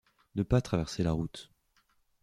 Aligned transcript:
Ne 0.33 0.41
pas 0.41 0.61
traverser 0.61 1.03
la 1.03 1.11
route. 1.11 1.51